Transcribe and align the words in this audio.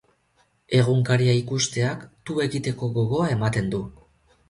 Egunkaria 0.77 1.35
ikusteak 1.43 2.09
tu 2.31 2.41
egiteko 2.49 2.93
gogoa 2.99 3.33
ematen 3.39 3.73
du. 3.79 3.89